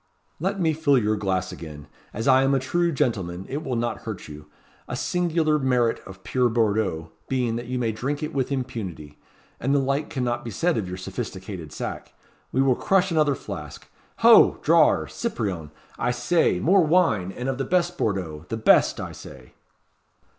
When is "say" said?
16.09-16.59, 19.11-19.53